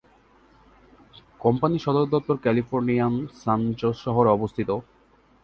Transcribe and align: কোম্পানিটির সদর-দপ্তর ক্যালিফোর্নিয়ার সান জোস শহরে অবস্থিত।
কোম্পানিটির 1.39 1.85
সদর-দপ্তর 1.85 2.35
ক্যালিফোর্নিয়ার 2.37 3.13
সান 3.35 3.61
জোস 3.79 3.97
শহরে 4.05 4.29
অবস্থিত। 4.31 4.69